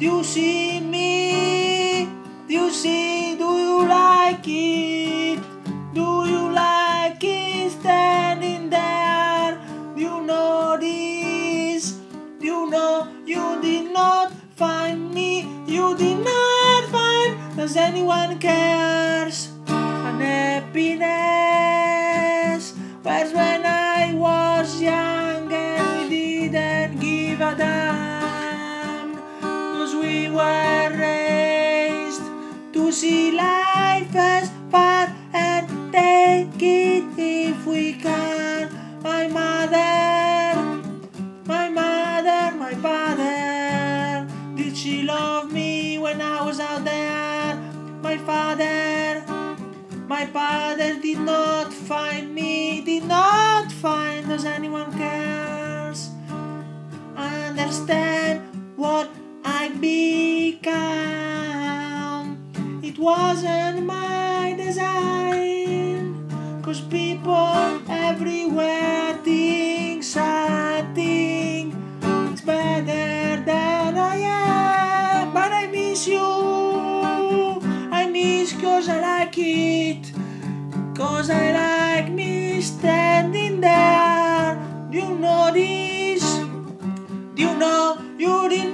Do 0.00 0.06
you 0.06 0.24
see 0.24 0.80
me? 0.80 2.08
Do 2.48 2.54
you 2.54 2.70
see? 2.70 3.36
Do 3.36 3.58
you 3.58 3.86
like 3.86 4.48
it? 4.48 5.38
Do 5.92 6.24
you 6.24 6.50
like 6.52 7.22
it 7.22 7.70
standing 7.70 8.70
there? 8.70 9.60
Do 9.94 10.00
you 10.00 10.22
know 10.22 10.78
this? 10.80 12.00
Do 12.40 12.46
you 12.46 12.70
know 12.70 13.08
you 13.26 13.60
did 13.60 13.92
not 13.92 14.32
find 14.56 15.12
me? 15.12 15.44
You 15.66 15.94
did 15.98 16.24
not 16.24 16.88
find. 16.88 17.36
Does 17.58 17.76
anyone 17.76 18.38
care? 18.38 18.79
My 39.02 39.28
mother, 39.28 40.82
my 41.46 41.68
mother, 41.70 42.56
my 42.56 42.74
father. 42.74 44.26
Did 44.56 44.76
she 44.76 45.02
love 45.02 45.50
me 45.50 45.98
when 45.98 46.20
I 46.20 46.44
was 46.44 46.60
out 46.60 46.84
there? 46.84 47.56
My 48.02 48.18
father, 48.18 49.24
my 50.06 50.26
father 50.26 51.00
did 51.00 51.18
not 51.20 51.72
find 51.72 52.34
me, 52.34 52.82
did 52.82 53.04
not 53.04 53.72
find. 53.72 54.28
Does 54.28 54.44
anyone 54.44 54.92
cares? 54.92 56.10
Understand 57.16 58.42
what 58.76 59.08
I 59.44 59.68
become. 59.68 60.76
It 62.82 62.98
wasn't 62.98 63.86
my 63.86 64.54
design. 64.58 66.28
Cause 66.62 66.80
people 66.82 67.80
everywhere 67.88 68.29
you. 76.06 77.60
I 77.92 78.08
miss 78.10 78.52
cause 78.52 78.88
I 78.88 79.00
like 79.00 79.34
it. 79.36 80.12
Cause 80.94 81.30
I 81.30 81.52
like 81.52 82.12
me 82.12 82.60
standing 82.60 83.60
there. 83.60 84.58
Do 84.90 84.98
you 84.98 85.14
know 85.16 85.50
this? 85.52 86.22
Do 87.34 87.42
you 87.42 87.56
know 87.56 87.98
you 88.18 88.48
did 88.48 88.69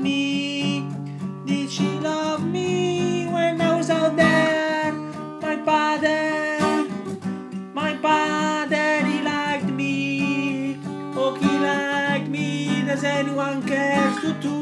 me. 0.00 0.86
Did 1.44 1.70
she 1.70 1.88
love 2.00 2.44
me 2.44 3.26
when 3.26 3.60
I 3.60 3.76
was 3.76 3.90
out 3.90 4.16
there? 4.16 4.92
My 5.42 5.56
father, 5.64 6.88
my 7.74 7.96
father, 7.98 9.04
he 9.06 9.22
liked 9.22 9.66
me. 9.66 10.78
Oh, 11.14 11.34
he 11.34 11.58
liked 11.58 12.28
me. 12.28 12.82
Does 12.86 13.04
anyone 13.04 13.62
care 13.62 14.14
to 14.22 14.32
do? 14.40 14.60